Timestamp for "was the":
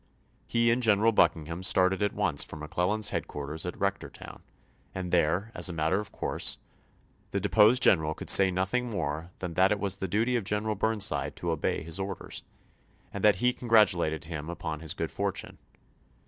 9.79-10.07